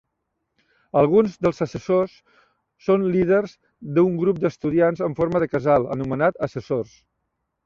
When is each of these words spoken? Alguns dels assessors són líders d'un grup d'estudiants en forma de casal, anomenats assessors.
Alguns 1.01 1.35
dels 1.47 1.59
assessors 1.65 2.15
són 2.87 3.05
líders 3.17 3.53
d'un 3.99 4.17
grup 4.23 4.41
d'estudiants 4.47 5.05
en 5.11 5.19
forma 5.21 5.43
de 5.45 5.51
casal, 5.53 5.87
anomenats 5.99 6.45
assessors. 6.51 6.99